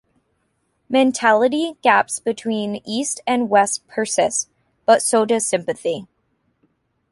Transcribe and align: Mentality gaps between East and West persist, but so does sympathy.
Mentality 0.89 1.75
gaps 1.83 2.17
between 2.17 2.81
East 2.87 3.21
and 3.27 3.51
West 3.51 3.85
persist, 3.87 4.49
but 4.87 4.99
so 5.03 5.25
does 5.25 5.45
sympathy. 5.45 6.07